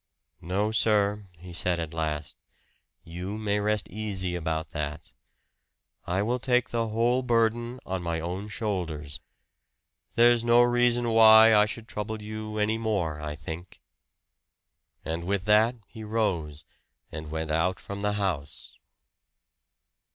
"No, 0.41 0.71
sir," 0.71 1.27
he 1.39 1.53
said 1.53 1.79
at 1.79 1.93
last, 1.93 2.35
"you 3.03 3.37
may 3.37 3.59
rest 3.59 3.87
easy 3.87 4.35
about 4.35 4.69
that. 4.71 5.13
I 6.07 6.23
will 6.23 6.39
take 6.39 6.71
the 6.71 6.87
whole 6.87 7.21
burden 7.21 7.79
on 7.85 8.01
my 8.01 8.19
own 8.19 8.47
shoulders. 8.49 9.21
There's 10.15 10.43
no 10.43 10.63
reason 10.63 11.07
why 11.11 11.53
I 11.53 11.67
should 11.67 11.87
trouble 11.87 12.19
you 12.19 12.57
any 12.57 12.79
more, 12.79 13.21
I 13.21 13.35
think." 13.35 13.79
And 15.05 15.23
with 15.25 15.45
that 15.45 15.75
he 15.85 16.03
rose, 16.03 16.65
and 17.11 17.29
went 17.29 17.51
out 17.51 17.79
from 17.79 18.01
the 18.01 18.13
house. 18.13 18.79